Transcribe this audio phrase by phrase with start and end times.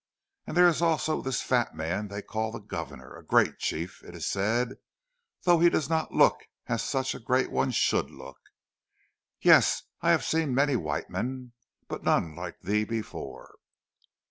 [0.47, 4.15] And there is also this fat man they call the governor a great chief, it
[4.15, 4.77] is said;
[5.43, 8.39] though he does not look as such a great one should look.
[9.41, 11.51] Yes, I have seen many white men,
[11.87, 13.59] but none like thee before."